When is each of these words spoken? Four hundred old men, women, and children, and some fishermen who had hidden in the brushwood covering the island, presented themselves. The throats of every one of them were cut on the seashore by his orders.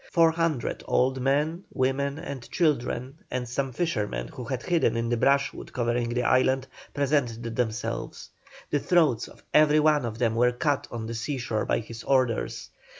Four 0.11 0.31
hundred 0.31 0.83
old 0.87 1.21
men, 1.21 1.63
women, 1.71 2.17
and 2.17 2.49
children, 2.49 3.19
and 3.29 3.47
some 3.47 3.71
fishermen 3.71 4.29
who 4.29 4.45
had 4.45 4.63
hidden 4.63 4.97
in 4.97 5.09
the 5.09 5.17
brushwood 5.17 5.71
covering 5.73 6.09
the 6.09 6.23
island, 6.23 6.65
presented 6.91 7.55
themselves. 7.55 8.31
The 8.71 8.79
throats 8.79 9.27
of 9.27 9.43
every 9.53 9.79
one 9.79 10.03
of 10.03 10.17
them 10.17 10.33
were 10.33 10.53
cut 10.53 10.87
on 10.89 11.05
the 11.05 11.13
seashore 11.13 11.65
by 11.65 11.81
his 11.81 12.03
orders. 12.03 12.71